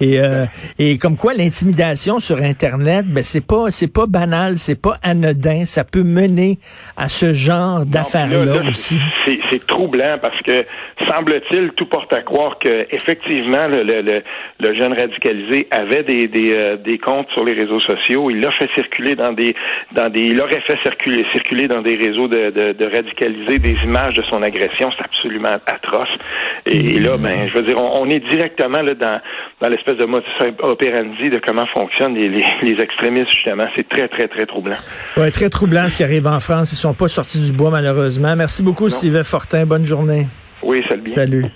Et, 0.00 0.20
euh, 0.20 0.44
et 0.78 0.98
comme 0.98 1.16
quoi 1.16 1.34
l'intimidation 1.34 2.18
sur 2.20 2.38
Internet, 2.42 3.06
ben 3.06 3.22
c'est 3.22 3.44
pas 3.46 3.70
c'est 3.70 3.92
pas 3.92 4.06
banal, 4.06 4.58
c'est 4.58 4.80
pas 4.80 4.96
anodin, 5.02 5.64
ça 5.64 5.84
peut 5.84 6.02
mener 6.02 6.58
à 6.96 7.08
ce 7.08 7.32
genre 7.34 7.86
d'affaires-là 7.94 8.44
là, 8.44 8.62
là, 8.62 8.70
aussi. 8.70 8.98
C'est 9.50 9.66
troublant 9.66 10.18
parce 10.20 10.40
que 10.42 10.64
semble-t-il, 11.08 11.70
tout 11.76 11.86
porte 11.86 12.12
à 12.12 12.22
croire 12.22 12.58
que 12.58 12.86
effectivement 12.90 13.66
le, 13.68 13.82
le, 13.82 14.02
le, 14.02 14.22
le 14.60 14.74
jeune 14.74 14.92
radicalisé 14.92 15.68
avait 15.70 16.02
des, 16.02 16.28
des, 16.28 16.52
euh, 16.52 16.76
des 16.76 16.98
comptes 16.98 17.28
sur 17.32 17.44
les 17.44 17.52
réseaux 17.52 17.80
sociaux. 17.80 18.30
Il 18.30 18.40
l'a 18.40 18.50
fait 18.52 18.68
circuler 18.74 19.14
dans 19.14 19.32
des 19.32 19.54
dans 19.92 20.08
des 20.10 20.20
il 20.20 20.40
aurait 20.40 20.60
fait 20.66 20.78
circuler 20.82 21.24
circuler 21.32 21.68
dans 21.68 21.82
des 21.82 21.96
réseaux 21.96 22.28
de, 22.28 22.50
de, 22.50 22.72
de 22.72 22.84
radicalisés 22.84 23.58
des 23.58 23.76
images 23.84 24.14
de 24.14 24.22
son 24.30 24.42
agression. 24.42 24.90
C'est 24.96 25.04
absolument 25.04 25.56
atroce. 25.66 26.08
Et, 26.66 26.96
et 26.96 27.00
là, 27.00 27.16
ben, 27.16 27.48
je 27.48 27.54
veux 27.54 27.62
dire, 27.62 27.80
on, 27.80 28.02
on 28.02 28.10
est 28.10 28.20
directement 28.30 28.82
là 28.82 28.94
dans 28.94 29.20
dans 29.60 29.68
l'espèce 29.68 29.96
de 29.96 30.04
modus 30.04 30.26
operandi 30.60 31.30
de 31.30 31.40
comment 31.44 31.66
fonctionnent 31.66 32.14
les, 32.14 32.28
les, 32.28 32.44
les 32.62 32.82
extrémistes 32.82 33.30
justement. 33.30 33.64
C'est 33.76 33.88
très 33.88 34.08
très 34.08 34.28
très 34.28 34.46
troublant. 34.46 34.76
Ouais, 35.16 35.30
très 35.30 35.48
troublant 35.48 35.88
ce 35.88 35.96
qui 35.98 36.04
arrive 36.04 36.26
en 36.26 36.40
France. 36.40 36.72
Ils 36.72 36.76
sont 36.76 36.94
pas 36.94 37.08
sortis 37.08 37.40
du 37.40 37.52
bois 37.52 37.70
malheureusement. 37.74 38.36
Merci 38.36 38.62
beaucoup, 38.62 38.88
Sylvain 38.88 39.24
Fortin. 39.24 39.66
Bonne 39.66 39.84
journée. 39.84 40.28
Oui, 40.62 40.82
salut. 40.88 41.10
Salut. 41.12 41.46